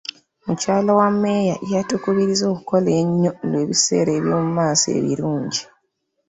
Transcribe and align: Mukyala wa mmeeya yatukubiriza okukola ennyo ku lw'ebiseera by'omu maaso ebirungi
Mukyala 0.45 0.91
wa 0.99 1.07
mmeeya 1.13 1.55
yatukubiriza 1.73 2.45
okukola 2.53 2.89
ennyo 3.01 3.31
ku 3.37 3.43
lw'ebiseera 3.49 4.11
by'omu 4.23 4.49
maaso 4.57 4.85
ebirungi 4.99 5.63